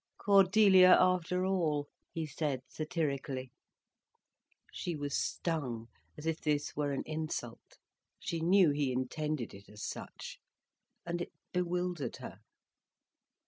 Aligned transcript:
"Cordelia 0.17 0.97
after 0.99 1.45
all," 1.45 1.87
he 2.11 2.25
said 2.25 2.63
satirically. 2.67 3.51
She 4.73 4.95
was 4.95 5.15
stung, 5.15 5.89
as 6.17 6.25
if 6.25 6.41
this 6.41 6.75
were 6.75 6.91
an 6.91 7.03
insult. 7.05 7.77
She 8.17 8.39
knew 8.39 8.71
he 8.71 8.91
intended 8.91 9.53
it 9.53 9.69
as 9.69 9.83
such, 9.85 10.39
and 11.05 11.21
it 11.21 11.31
bewildered 11.53 12.15
her. 12.15 12.39